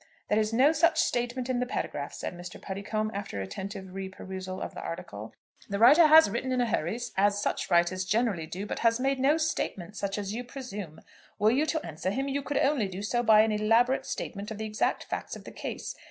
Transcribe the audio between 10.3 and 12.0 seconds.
you presume. Were you to